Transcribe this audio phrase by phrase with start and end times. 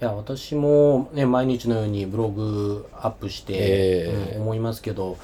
[0.00, 4.34] や私もね毎日のようにブログアップして、ええ。
[4.36, 5.18] うん思いますけど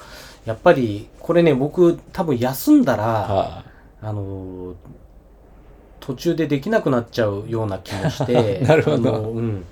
[0.45, 3.63] やっぱりこれね僕多分休んだら、は
[4.01, 4.75] あのー
[6.05, 9.15] 途中でできなくなっちゃうような気もして なるほど。
[9.15, 9.65] あのうん、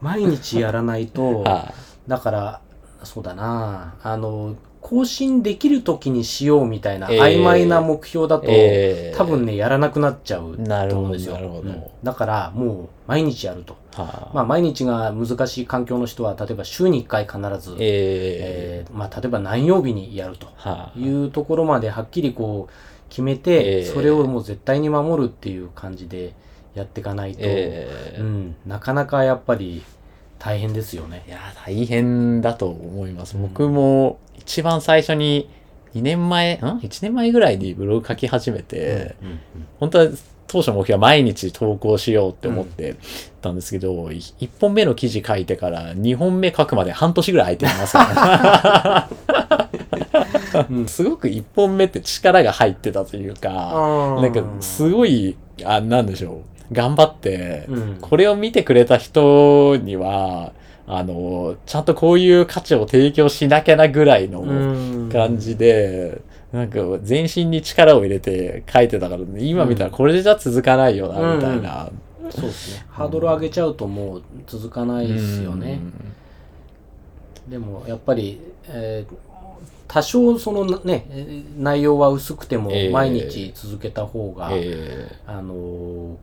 [0.00, 1.34] 毎日やらないとい。
[1.44, 1.72] は
[2.08, 2.60] だから
[3.04, 3.94] そうだな。
[4.02, 4.56] あの
[4.88, 11.34] 更新できる時にしようみたいなええ曖昧な目標だと、ええ多分ねやらなくなっちゃうと思うんですよ。
[11.34, 11.84] なるほどうん。
[12.04, 13.76] だからもう毎日やると。
[13.94, 22.72] はまあ毎日が難しい環境の人は例えば週に1回必ず、ええーまあ、例えば何曜日にやるとはいいうところまではっきりこう
[23.08, 26.34] 決めて、ええそれをもう絶対に守るっていう感じで
[26.74, 29.82] やっていかないと、ええうん、なかなかやっぱり
[30.38, 31.24] 大変ですよね。
[31.26, 31.30] い。
[31.30, 33.36] や、大変だと思います。
[33.36, 33.42] うん。
[33.42, 35.48] 僕も一番最初に
[35.94, 39.40] 2年前、ん ?1 年前ぐらいにブログ書き始めて、うんうん
[39.78, 40.08] 本当は
[40.48, 42.96] 当初の目標は毎日投稿しようって思って
[43.42, 49.08] たんですけど、1本目の記事書いてから2本目書くまで半年ぐらい空いてますか
[50.54, 50.86] ら、 うん。
[50.86, 53.50] すごく1本目って力が入ってたというか、
[54.22, 57.98] なんかすごい、あ、なんでしょう、頑張って、うん。
[58.00, 60.52] これを見てくれた人には、
[60.88, 65.10] あの、ちゃんとこういう価値を提供しなきゃなぐらいのうん。
[65.12, 66.20] 感じで、
[66.52, 71.90] なんか全身に力を入れて書いてたから、今見たらこれじゃ続かないよな、みたいな。
[72.30, 72.86] そうですね。
[72.88, 75.80] ハードル上げちゃうともう続かないですよね。
[77.48, 79.14] でもやっぱり、えー
[79.88, 82.90] 多少そのねえー内容は薄くてもええ。
[82.90, 85.08] 毎日続けた方が、え。
[85.26, 86.14] あのー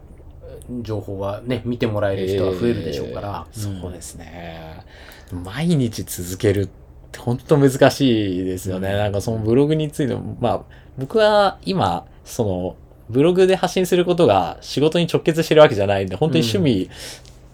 [0.82, 4.84] 情報はね見てもらえる人は増えるでしょうから、えーそうですね。
[5.32, 6.70] 毎日続けるっ
[7.12, 8.90] て本当難しいですよね。
[8.92, 8.98] うん。
[8.98, 10.62] なんかそのブログについても、まあ
[10.98, 12.76] 僕は今、その
[13.10, 16.90] ブログで発信することが仕事に直結してるわけじゃないんで、本当に趣味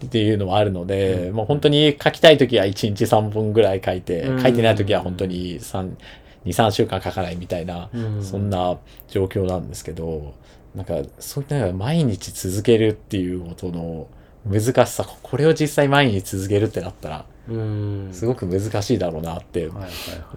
[0.06, 1.36] っていうのもあるので、うん。
[1.36, 4.42] もう本当に書きたい時は1日3本ぐらい書いて、うん。
[4.42, 5.94] 書いてない時は本当に3、
[6.44, 8.24] 2、3週間書かないみたいな、うん。
[8.24, 10.34] そんな状況なんですけど、
[10.74, 14.06] なんか、そういった毎日続けるっていうことの
[14.46, 18.08] 難しさ、これを実際毎日続けるってなったら、うん。
[18.12, 19.68] すごく難しいだろうなって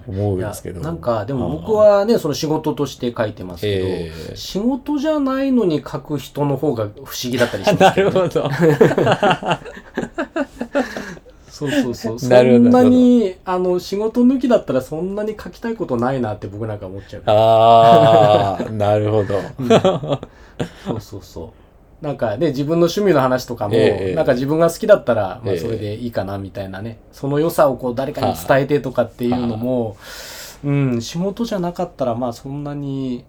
[0.08, 0.82] 思うんですけど。
[0.82, 4.36] なんかでも僕はねその仕事として書いてますけど、ええ。
[4.36, 8.50] 仕事じゃないのに書く人の方が不思議だったりしますね、 るほど。
[11.54, 12.20] そうそうそう。
[12.20, 12.70] そ なるほど。
[12.70, 17.24] んなにあの仕事抜きだったらそんなに書きたいことないなって僕なんか思っちゃう。
[17.28, 19.40] ああ、なるほど。
[20.86, 21.54] そうそうそ
[22.02, 22.06] う。
[22.06, 25.60] なんかね自分の趣味の話とかも、ええなんか自分が好きだったら、まあ、ええ。
[25.60, 29.96] それでいいかなみたいなね、その良さをこう誰かに伝えてとかっていうのも、
[30.64, 33.26] うん仕事じゃなかったらまあそんなに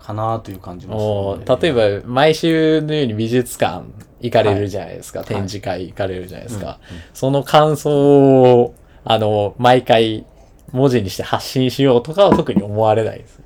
[0.00, 3.84] かなという感じもするもう例えば、毎週のように美術館
[4.20, 5.20] 行かれるじゃないですか。
[5.20, 6.78] い展示会行かれるじゃないですか。
[6.90, 7.90] うんうんその感想
[8.54, 10.24] を、あの、毎回
[10.72, 13.40] 文字にして発信しようとかは特に思われないです。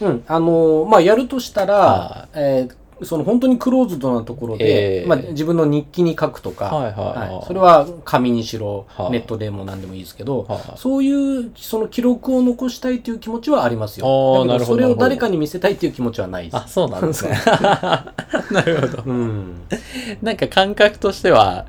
[0.00, 14.06] うん、あのーまあ、やるとしたら、はえーその本当にクローズドなところで、ええまあ、自分の日記に書くとか、はいはいはいそれは紙にしろ、はいネットでも何でもいいですけど、はいそういうその記録を残したいという気持ちはありますよ。
[14.06, 16.56] あーなだけどそれを誰かに見せたいという気持ちはないです。
[16.56, 17.38] あ、そうなんですね。
[18.50, 19.02] なるほど。
[19.06, 19.62] うん、
[20.22, 21.66] なんか感覚としては、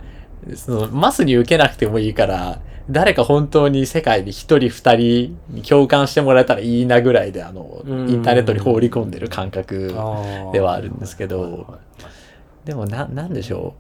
[0.56, 2.60] そのマスに受けなくてもいいから、
[2.90, 9.94] 誰か本当に世界に一人二人に共感してもらえたらいいなぐらいで、あの、うんインターネットに放り込んでる感覚。
[10.54, 11.80] ではあるんですけど
[12.66, 13.76] でもな、なんでしょ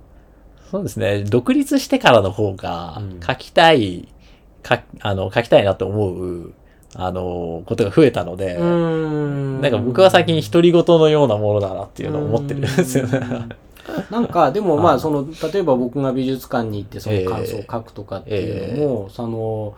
[0.68, 0.70] う。
[0.72, 1.24] そうですね。
[1.24, 4.08] 独立してからの方がうん、書きたい、
[4.64, 6.54] か、あの、書きたいなと思う、
[6.96, 13.20] あの、ことが増えたので、んなんか僕は最近独り言のようなものだなっていうのを思ってるんですよね。
[13.88, 15.00] うんなんかでもまああ。
[15.00, 19.76] その例えば僕が美術館に行ってその感想を書くとかっていうのも、その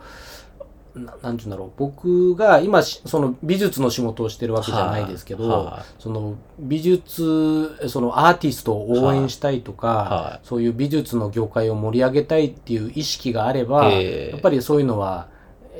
[0.94, 1.70] ななんていうんだろう。
[1.76, 14.30] 僕が今しその美術の仕事をしてるわけじゃないですけど、その美術そのアーティストを応援したいとか、はそういう美術の業界を盛り上げたいっていう意識があれば、ええ。
[14.32, 15.26] やっぱりそういうのは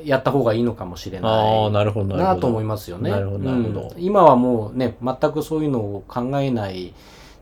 [0.05, 3.13] やった方がいいのかもしれないなと思いますよね。
[3.99, 6.93] 今はもうね、全くそういうのを考えない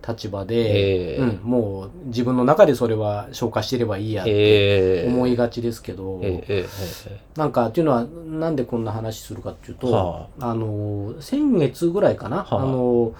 [0.06, 6.20] 立場で、ええうん、もう自分の中でそれは消化してればいいやってええ思いがちですけど、
[7.36, 10.54] なんかっていうのはなんでこんな話するかっていうと、はあ。
[10.54, 12.62] の先月ぐらいかな、はあ。
[12.62, 13.14] あの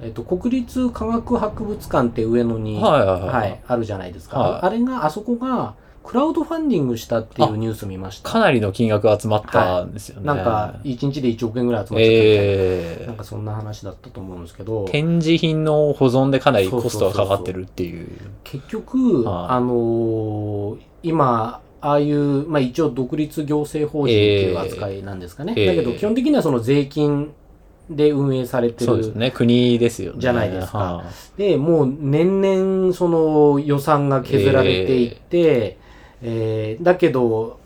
[0.00, 3.20] えっと、国立科学博物館って上野に、はいはい。
[3.20, 4.60] はいあるじゃないですか、はい。
[4.62, 5.74] あれがあそこが
[6.08, 8.30] クラウドファンディングしたっていうニュース見ました。
[8.30, 10.26] かなりの金額集まったんですよね。
[10.26, 12.42] なんか、1日で1億円ぐらい集まっちゃったみたいな。
[13.02, 18.08] えなんかそんな話だったと思うんですけどー、展示品の保存でかなりコストがかかってるっていう。
[18.42, 25.52] 結局、はいあのー今、ああいう、まあ一応独立行政法人っていう扱いなんですかね。
[25.58, 27.34] えーだけど基本的にはその税金
[27.90, 28.86] で運営されてる。
[28.86, 29.30] そうですね。
[29.30, 30.20] 国ですよね。
[30.22, 31.04] じゃないですかは
[31.36, 35.87] で、もう年々その予算が削られていって、えー
[36.82, 37.58] だけど、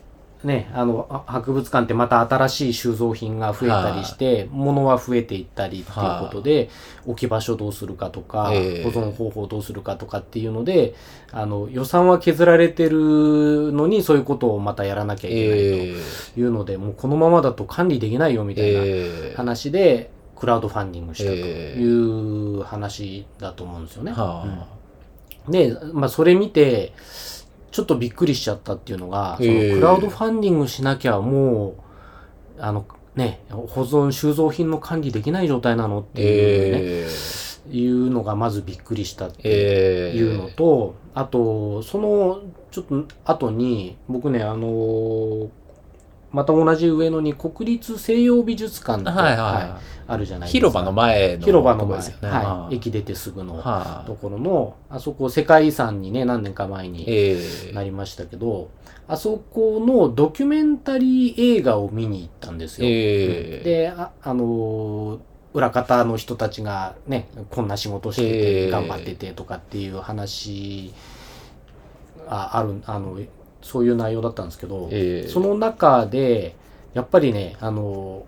[0.45, 6.69] ね、あの、あ博物館ってまた新しい収蔵品が増えたりして、物は増えていったりっていうことで、
[7.07, 8.83] 置き場所どうするかとか、ええ。
[8.83, 10.95] 保存方法どうするかとかっていうので、
[11.31, 15.95] あの、予算は削られてるのに、そういうことをまたやらなきゃいけないえ
[16.35, 24.11] というので、もうこのままだと管理できないよみたいなえー話で、クラウドファンディングしたとええいう話だと思うんですよね。
[24.11, 24.45] は
[25.47, 25.53] うん。
[25.53, 26.93] で、まあ、それ見て、
[27.73, 31.75] ちょっとびっくりしちゃったっていうのが、そのええクラウドファンディングしなきゃもう、
[32.59, 32.87] あの、
[33.17, 37.43] ね、保存、収蔵品の管理できない状態なのっていうね、えー。
[37.71, 42.41] いうのがまずびっくりしたってえーいうのと、あと、その、
[42.71, 45.49] ちょっと後に、僕ね、あの
[46.33, 50.69] また同じ上野に国立西洋美術館って、はいはいはいあるじゃないですか。
[50.69, 52.29] 広場の前の広場の前、とこですよね。
[52.29, 56.89] はい、駅出てすぐのはところの、あそこ世界遺産にね、何年か前い。
[56.91, 57.39] にえ
[57.71, 58.71] えなりましたけど、
[59.07, 62.89] あそこのドキュメンタリー映画を見に行ったんですよ。
[62.89, 65.19] ええで、あ、あのー
[65.55, 70.95] 裏方の人たちがね、こんな仕事してえて、え頑張っててとかっていう話
[72.27, 73.19] あある、あの、
[73.63, 75.29] そういう内容だったんですけど、ええ。
[75.29, 76.55] その中で、
[76.95, 78.25] やっぱりね、あの、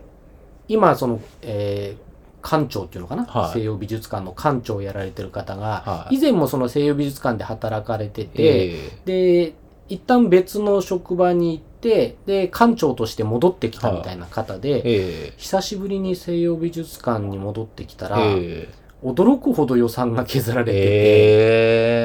[0.69, 2.05] 今、その、えー
[2.45, 3.53] 館長っていうのかな、はい。
[3.59, 6.17] 西洋美術館の館長をやられてる方が、はい。
[6.17, 9.55] 以前もその西洋美術館で働かれてて、えで、
[9.89, 15.33] 一旦別の職場に行って、で、館長として戻ってきたみたいな方で、ええ。
[15.39, 18.69] 久しぶりに西洋美術館に戻ってきたら、え
[19.05, 22.01] 驚くほど予算が削られてて、え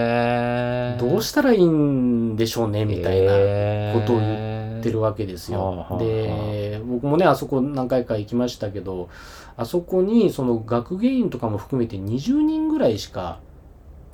[0.96, 3.32] えどうしたらいいんでしょうね、みたいな
[3.94, 4.50] ことを言
[4.80, 5.60] 言ってるわけですよ。
[5.60, 6.00] はあはあはあ。
[6.00, 9.10] で、僕もね、あそこ何回か行きましたけど、
[9.58, 13.40] あそこにその学芸員とかも含めて20人ぐらいしか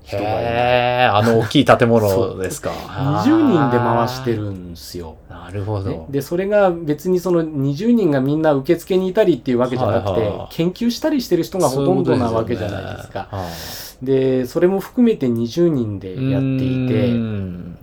[0.06, 2.72] 人がいあの大きい建物ですか。
[2.72, 5.18] 20人で回してるんですよ。
[5.30, 6.08] なるほねど。
[6.10, 13.28] で、それが別にその20人がみんな受付にいたりっていうわけじゃなくて、はいはいはい研究したりしてる人がほとんどなわけじゃないですか。
[13.32, 17.78] はいで、それも含めて20人でやっていうて、ん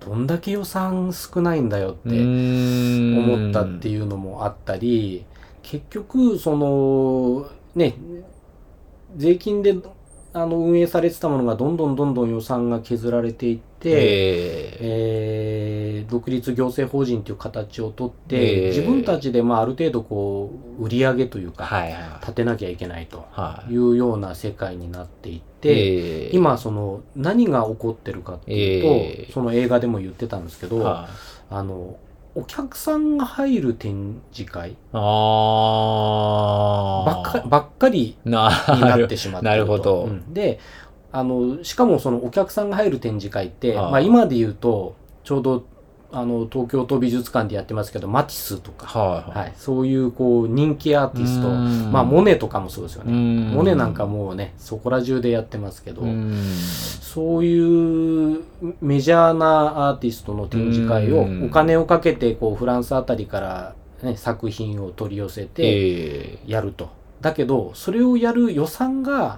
[0.00, 5.24] どんだけ予算少ないんだよって思思ったっていうのもあったり、
[5.62, 7.96] 結局、その、ね、
[9.16, 9.74] 税金で
[10.36, 16.04] あの運営されてたものがどんどんどんどん予算が削られていって、ええ。
[16.06, 18.68] ー独立行政法人という形をとって、ええ。
[18.68, 22.02] 自分たちでまあある程度こう売り上げというか、はいはい。
[22.20, 23.72] 立てなきゃいけないとはい。
[23.72, 26.30] いうような世界になっていって、ええ。
[26.34, 29.32] 今その何が起こってるかっていうと、ええ。
[29.32, 31.08] その映画でも言ってたんですけど、は
[31.50, 31.54] い。
[31.54, 31.96] あの
[32.36, 34.98] お客さんが入る展示会あ
[37.06, 39.56] ばっかばっかりなになってしまってると。
[39.56, 40.04] なるほど。
[40.04, 40.34] うん。
[40.34, 40.60] で
[41.12, 45.64] あのしかもそのお客さんが入る展示会ってまあ、今で言うとちょうど
[46.12, 51.48] あの東京都美術館でやってますけどマティスとか、はいはい、そういうこう人気アーティスト。
[51.48, 51.92] うん。
[51.92, 53.12] まあモネとかもそうですよね。
[53.12, 56.34] モモネなんかもうねそこら中でやってますけど、うん。
[57.00, 58.42] そういう
[58.80, 61.46] メジャーなアーティストの展示会をうん。
[61.46, 66.90] お金をかけてこうフランスあたりから、ね、作品を取り寄せてえやると。
[67.20, 69.36] だけど、それをやる予算が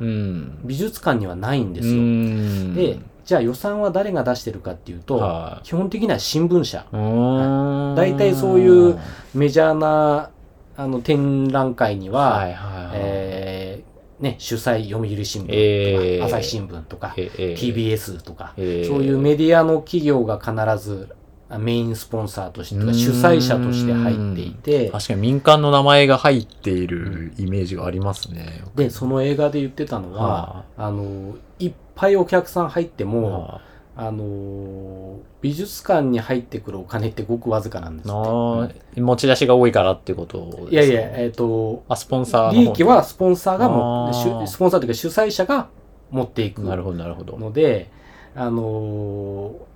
[0.64, 1.96] 美術館にはないんですうよ。
[2.02, 2.74] ん。
[2.74, 2.98] で、
[3.28, 5.66] じゃあ予算は誰が出してるかっていうとは、い。
[5.66, 6.86] 基本的には新聞社。
[6.90, 7.94] うーん。
[7.94, 8.98] 大体そういう
[9.34, 10.30] メジャーな
[10.78, 12.90] あの展覧会には、はいはいはい。
[12.94, 16.24] えーね、主催読売新聞とか、えー。
[16.24, 21.14] 朝日新聞とか、ええ TBS とか、ええそういうメディアの企業が必ず
[21.50, 28.64] あメインスポンサーとして主催者として入っていて確かに民間の名前が入っているイメージがありますね。
[28.74, 33.60] でその映画で言ってたのは、はあのいっぱいお客さん入ってあも、は
[33.96, 38.74] あの美術館に入ってくるお金ってごくわずかなんですあって。
[38.78, 44.12] なあ持ち出しが多いからってことですかいやいや、えっ、と、あ、スポンサー利益はスポンサーがも
[44.46, 45.68] スポンサーというか主催者が
[46.10, 47.36] 持っていくなるほど、なるほど。
[47.38, 47.90] ので、
[48.36, 49.68] あのー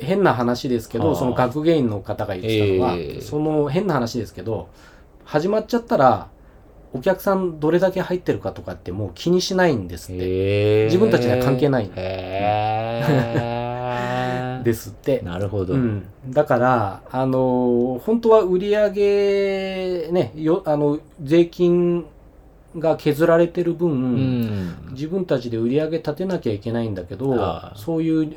[0.00, 4.68] 変な話ですけど、はあその学芸員の方が言ってたのは、ええその変な話ですけど、
[5.24, 6.28] 始まっちゃったら、
[6.92, 10.84] お客さんどれだけ入ってるかとかってもう気にしないんですって。
[10.86, 13.02] 自分たちには関係ないへ
[14.64, 15.20] ですって。
[15.24, 15.74] なるほど。
[15.74, 22.04] うん、だから、あの本当は売り上げ、ね、よあの税金
[22.76, 24.74] が削られてる分、うん。
[24.90, 27.36] 自分たちで売り上げ立てなきゃいけないんだけど
[27.76, 28.36] そういう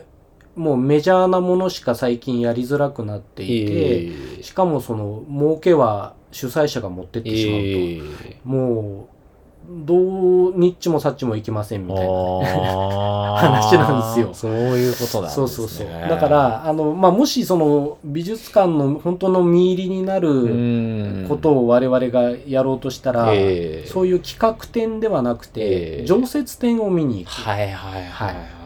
[0.55, 9.13] もうメジャーなものしか最近やりづらくなっていて、えしかもその儲けは主催者が持ってってしまうと、えもう
[9.85, 14.33] どうニッチもサッチもいきませんみたいな話なんですよ。
[14.33, 15.43] そういうことなんですね。
[15.43, 15.87] そうそうそう。
[15.87, 23.87] だからあの、まあ、もしその美術館の本当の見入りになるうん、ことを我々がやろうとしたら、ええ。
[23.87, 26.05] そういう企画展ではなくて、ええ。
[26.05, 28.62] 常設展を見に行く、はいはいはいははいい。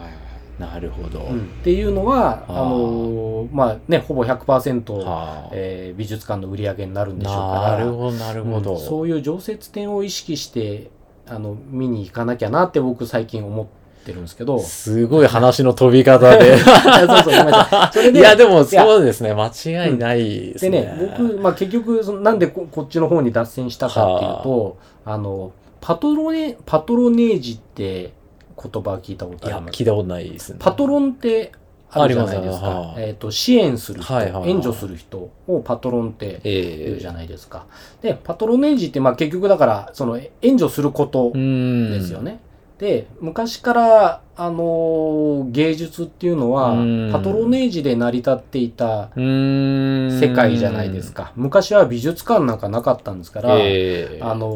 [0.59, 1.21] なるほど。
[1.21, 7.41] うんっていうのはあのまあねほぼ100%、はあえー美術館の売り上げになるんでしょうか
[7.77, 8.73] らなるほどなるほど。
[8.73, 10.89] うんそういう常設展を意識して
[11.27, 13.65] あの見に行かなきゃなって僕最近思っ
[14.05, 16.57] てるんですけどすごい話の飛び方で。
[16.57, 19.33] そうそうごめんなさいそれでいや、でもそうですね。
[19.33, 20.23] 間違いない
[20.53, 20.81] ですね。
[20.81, 28.13] でね、僕、まあ、結局そのなんでここっちの方に脱線したかっていうと、あのパトロネパトロネージって
[28.61, 29.77] 言葉聞いたこといや、あります？
[29.79, 30.57] 聞いたことないですね。
[30.59, 31.51] パトロンって
[31.89, 33.01] あるじゃないですかありますよ。
[33.01, 37.65] はいえっ、と、支援する人、はいはいはい援助する人をパトロンってええ言うじゃないですか。
[38.01, 41.91] で、パトロネージって、まあ結局だから、その援助することうん。
[41.91, 42.39] ですよね。
[42.79, 50.19] で、昔から、あのー芸術っていうのはうん、パトロネージで成り立っていたうーん。
[50.19, 51.31] 世界じゃないですか。
[51.35, 54.53] 昔は美術館なんかなかったんですから、ええあのー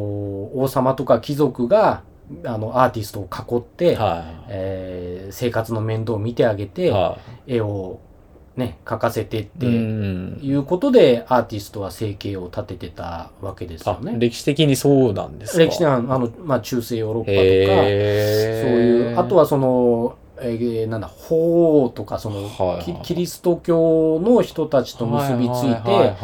[0.54, 2.04] 王様とか貴族が、
[2.46, 6.68] あの、アーティストを囲って、はえー生活の面倒を見てあげい。
[6.68, 8.00] て、は絵を
[8.58, 9.46] ね、描かせてっい。
[9.46, 14.16] てうんいうことで、アーティストは生計を立ててたわけですよあ、ね。
[14.18, 15.64] 歴史的にそうなんですか？
[15.64, 17.42] 歴史的な、あの、まあ、中世ヨーロッパとか、
[18.62, 26.16] そういう、あとはその、えーなんだ、法王とか、その、はいキキリスト教の人たちと結びついて、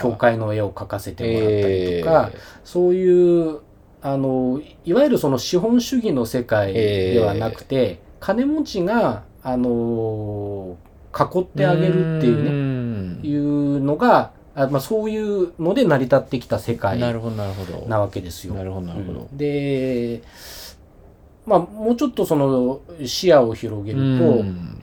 [0.00, 2.30] 教会の絵を描かせてもらったりとか、
[2.64, 3.60] そういう、
[4.02, 10.76] あの、いわゆるその資本主義の世界ではなくて、金持ちが、あの
[11.12, 12.50] 囲ってあげるっていうね、
[13.16, 17.88] ねいうのが、あまあ、そういうので成り立ってきた世界ななるほどなるほど。
[17.88, 18.54] わけですよ。
[18.54, 19.20] なるほどなるほど。
[19.20, 19.36] うん。
[19.36, 20.22] で、
[21.46, 24.82] まあ、もうちょっとその視野を広げると、うん。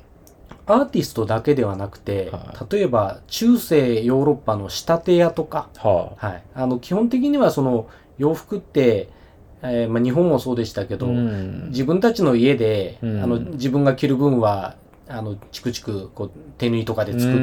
[0.65, 7.88] アーティストだけではなくて、は例えば中世ヨーロッパの仕立て屋とか、ははい、あの基本的にはその
[8.19, 9.09] 洋服って、
[9.63, 11.69] えーまあ、日本もそうでしたけあど、うん。
[11.69, 13.23] 自分たちの家で、うん。
[13.23, 14.75] あの自分が着る分は
[15.07, 17.35] あのチクチクこう手縫いとかで作って、う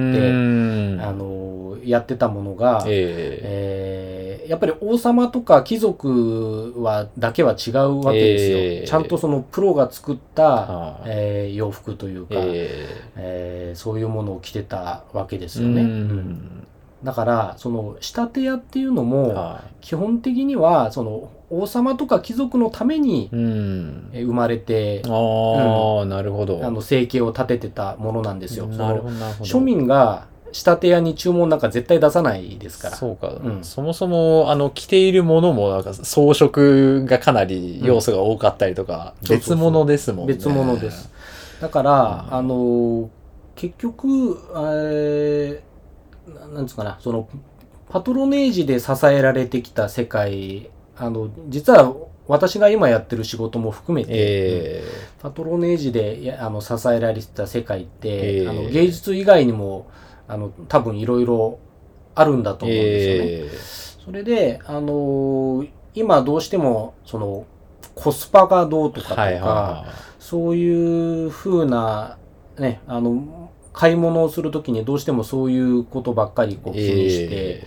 [0.97, 1.00] ん。
[1.02, 4.47] あのやってたものが、ええ。
[4.47, 11.02] ーやっぱり王様とか貴族はだけは違うわけですよ、えーちゃんとそのプロが作った、はい。
[11.06, 13.73] えー洋服というか、ええ。
[13.75, 16.66] ーそういうものを着てたわけですえよね、ううんん
[17.07, 26.67] だからその仕立て屋っていうのも、は基本的にはその王様とか貴族のために生まれて、ああなるほど。
[26.67, 28.67] あの生計を立ててたものなんですよ。
[28.67, 29.11] なるほ
[29.45, 29.61] そど。
[29.61, 32.97] 庶民が仕立て屋に注文なんか絶対出さないですから。
[32.97, 33.63] そうか、うん。
[33.63, 40.35] そもそもあの着ているものもなんか装飾がかなり要素が多かったりとか、うん別物ですもんね。
[40.35, 41.09] 別物です。
[41.61, 42.35] だから、うん。
[42.35, 43.09] あのー
[43.55, 45.75] 結局、えー
[46.26, 47.28] ななんつうかな、その、
[47.88, 51.95] パトロネージで支えられてきた世界、あの、実は
[52.28, 54.85] 私が今やってる仕事も含めて、え
[55.21, 58.49] パトロネージでやあの支えられてた世界って、ええ。
[58.49, 59.87] あの芸術以外にも
[60.26, 61.59] あの多分いろいろ
[62.14, 63.52] あるんだー、と思うんですよね。
[63.54, 67.47] えそれで、あのー今どうしてもその
[67.95, 69.85] コスパがどうとかとか、ーはいは
[70.18, 72.18] そういうふうな、
[72.59, 73.46] ね、あの
[73.76, 77.66] 買い物をするときにどうしてもそういうことばっかりこうい気にして、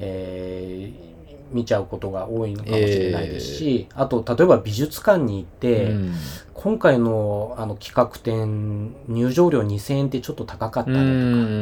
[0.00, 1.14] えー。
[1.54, 6.14] 見ちゃうことが多いのかもしれないですし、あと例えば美術館に行って、うん。
[6.52, 11.10] 今回のあの企画展入場料2000円ってちょっと高かったねとか、う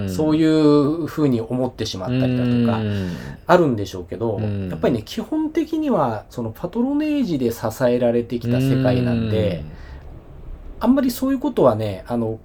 [0.04, 0.10] ん。
[0.10, 3.10] そういうふうに思ってしまったりだとかうん。
[3.46, 4.70] あるんでしょうけど、うん。
[4.70, 9.62] やっぱりね基本的にはそのパトロネージで支えられてきた世界なんで、
[10.80, 12.40] あんまりそういうことはねあの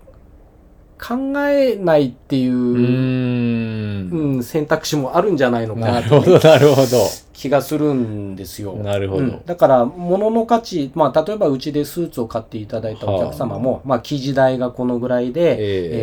[0.99, 1.15] 考
[1.47, 4.09] えないっていうう、ん。
[4.09, 6.87] うん選択肢もあるんじゃないのかなるほどなるほど。
[7.33, 8.73] 気がするんですよ。
[8.73, 9.21] なるほど。
[9.21, 9.41] うん。
[9.45, 15.57] だから物の価値、まあ、例えばうちでスーツを買っていただいたお客様も、まあ、生地代がこのぐらいで、え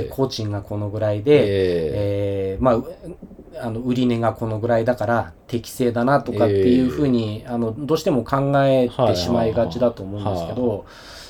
[0.06, 0.08] え。
[0.10, 2.58] ー工賃がこのぐらいで、ええ。
[2.60, 2.84] ーまあう、
[3.60, 10.84] あの売り値がこのぐらいだから適正だなとかっていうふうに、あのどうしても考えてしまいがちだと思うんですけど、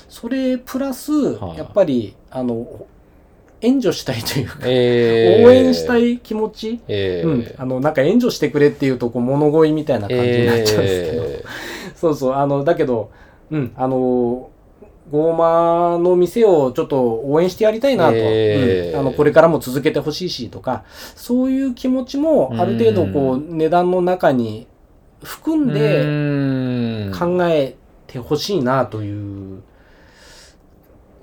[0.07, 2.85] それプラス、はいやっぱりあの
[3.61, 5.45] 援助したいというか、えー。
[5.45, 7.27] 応援したい気持ち、えー。
[7.27, 11.43] うん、あのなんか援助してくれっていうとこう物乞いみたいな感じになっちゃうんですけど、え
[11.95, 12.33] そうそう。
[12.33, 13.11] あのだけど、
[13.51, 14.49] うん、あの
[15.11, 18.93] ゴーマの店をちょっと応援してやりたいなと、えー。
[18.93, 20.83] うん、あのこれからも続けてほしいしとか
[21.15, 24.67] そういう気持ちもある程度こう値段の中に
[25.23, 27.75] 含んで考え
[28.07, 29.61] てほしいなという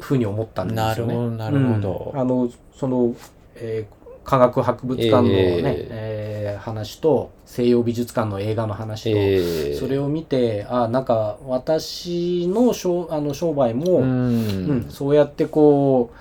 [0.02, 1.14] ふうに思ったんですよね。
[1.14, 2.10] なるほどなるほど。
[2.14, 2.20] うん。
[2.20, 3.14] あのその、
[3.56, 6.56] えー科学博物館のね、ええ。
[6.56, 16.16] ー話と西洋美術館の映画の話と、えーそれを見てあなんか私の商あの商売も、ううんんそうやってこう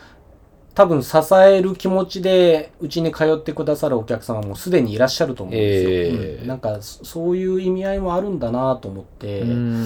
[0.73, 5.89] 多分支える気持ちでうちに通ってくださるお客様もすでにいらっしゃると思うんですよ。
[5.91, 6.41] ええ。
[6.41, 6.47] うん。
[6.47, 9.83] なんかそそういう意味合いもあるんだなと思って、ううん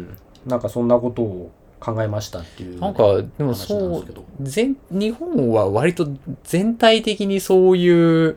[0.00, 0.16] ん。
[0.46, 1.50] なんかそんなことを
[1.84, 3.02] 考えましたっていう、なんか
[3.36, 4.24] でも話なんそう。
[4.40, 6.08] 全日本は割と
[6.44, 8.36] 全体的にそういう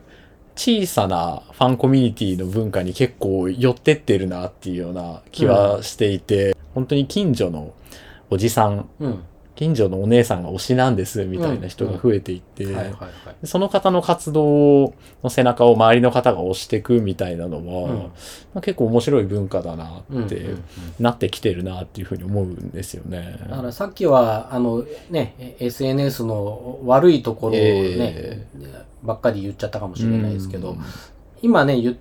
[0.54, 7.72] 小さなファンコミュニティの文化に結構寄ってってるなっていうような気はしていて、本当に近所の
[8.30, 9.24] おじさんうん
[9.58, 12.64] 近所のお姉さんが推しなんですみたいな人が増えていって。
[13.42, 17.96] その方の活動の背中を周りの方が押していくみたいなのも、うん。
[17.96, 18.04] ま
[18.54, 20.54] あ結構面白い文化だなって、
[21.00, 23.36] なってきてるなっていうふうに思うんですよね。
[23.50, 28.46] だからさっきはあのね SNS の悪いところをね、え
[29.02, 30.82] ばっかり言っちゃったかもしれないですけど、うん
[31.40, 31.98] 今ね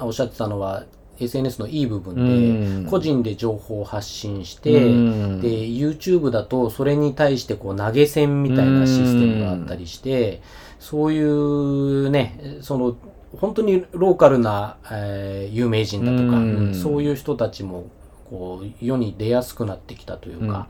[0.00, 0.84] おっしゃってたのは
[1.20, 2.86] SNS のいい部分で、うん。
[2.86, 5.40] 個人で情報を発信して、うん。
[5.40, 10.42] で YouTube だとそれに対してこう投げ銭みたいなシステムがあったりして、
[10.78, 12.96] そういうねその
[13.38, 16.56] 本当にローカルな、えー有名人だとか、うん。
[16.56, 17.90] うんそういう人たちも
[18.30, 20.68] こう世に出やすくなってきたというか、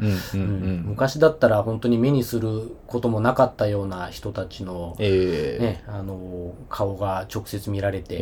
[0.84, 8.20] 昔だったら本当に目にすることもなかったような人たちの、ええね、あの顔が直接見られて、ええ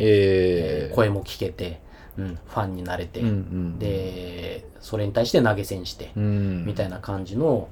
[0.89, 1.79] えー声も聞けて、
[2.19, 6.65] うん、ファンになれて、うんうんでそれに対して投げ銭して、うん。
[6.65, 7.69] みたいな感じの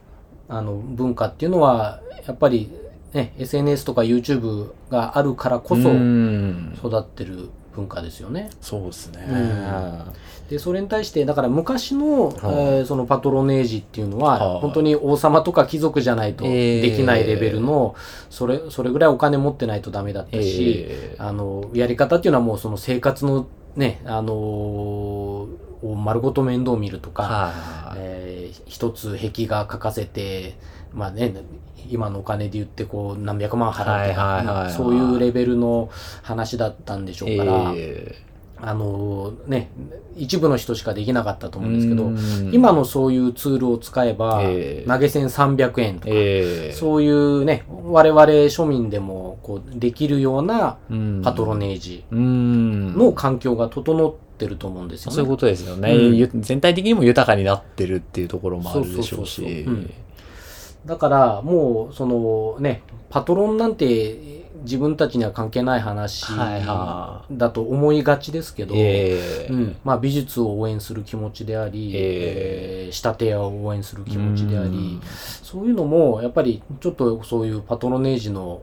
[0.49, 2.71] あの文化っていうのはやっぱり、
[3.13, 6.73] ね、SNS とか YouTube があるからこそうん。
[6.77, 8.49] 育ってる文化ですよね。
[8.59, 9.27] そうですね。
[10.49, 12.33] でそれに対してだから昔の,、はい。
[12.33, 14.61] えーそのパトロネージっていうのは、はい。
[14.61, 16.81] 本当に王様とか貴族じゃないとえー。
[16.81, 17.95] できないレベルの、
[18.29, 30.55] それそれぐらいお金持ってないとダメだったし、ええあのやり方っていうのはもうその生活のねあのーを丸ごと面倒見るとか、はいえー一つ壁画描かせて
[30.93, 31.33] まあね
[31.89, 35.89] 今のお金で言ってこう何百万払うとか、そういうレベルの
[36.23, 38.15] 話だったんでしょうから、え
[38.59, 39.69] あのね
[40.15, 42.09] 一部の人しかできなかったとえ思うんですけど、う
[42.49, 42.53] ん。
[42.53, 44.87] 今のそういうツールを使えば、ええ。
[44.87, 46.73] 投げ銭300円とか、ええ。
[46.73, 51.21] そういうね我々庶民でもこうできるようなうん。
[51.23, 52.97] パトロネージうん。
[52.97, 55.15] の環境が整ってると思うんですよね。
[55.15, 56.17] そういうことですよね、うん。
[56.17, 59.65] ゆ全体的にも豊かになってるっていうところもあるでしょうし。
[60.85, 69.51] だからもうそのねパトロンなんて自分たちには関係ない話はいはだと思いがちですけど、ええ。
[69.51, 69.75] うん。
[69.83, 72.89] まあ、美術を応援する気持ちであり、ええ。
[72.89, 75.01] ー仕立て屋を応援する気持ちであり、うん。
[75.43, 78.61] そういうのもやっぱりちょっとそういうパトロネージの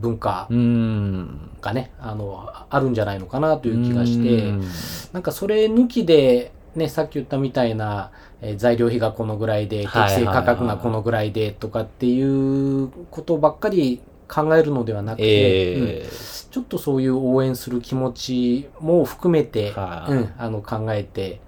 [0.00, 1.50] 文化うん。
[1.60, 4.64] がね、あのあるんじゃないのかなという気がして、うん。
[5.12, 10.34] なんかそれ抜きで、ね、さっき言ったみたいな、えー材料費がこのぐらいで、適はいはいはい。
[10.34, 15.88] 正価格がこのぐらいでとかっていうことばっかり考えるのではなくて、うん。
[15.88, 20.12] ええちょっとそういう応援する気持ちも含めて、はい。
[20.12, 21.40] うん、あの考えて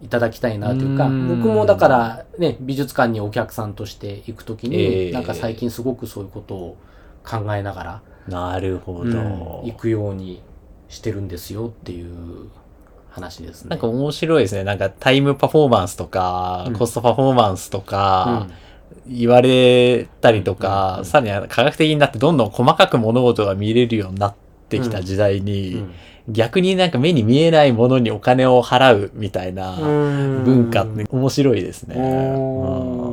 [0.00, 1.28] いただきたいなというか、うん。
[1.28, 5.12] 僕もだから、ね、美術館にお客さんとして行くときに、ええ。
[5.12, 6.76] なんか最近すごくそういうことを
[7.24, 10.42] 考えながら、なるほど、うん行くように
[10.88, 12.48] してるんですよっていう
[13.10, 13.70] 話ですね。
[13.70, 14.64] なんか面白いですね。
[14.64, 16.72] なんかタイムパフォーマンスとか、うん。
[16.74, 18.52] コストパフォーマンスとうかん、
[19.06, 24.34] 言われたりとか、うんさらに科学的になってどんどん細かく物事が見れるようになっ
[24.68, 25.94] てきた時代に、うん。
[26.28, 31.96] 逆になんか目に見えないものにお金を払うみたいな文文化って面白いですね。
[31.96, 33.11] うんうん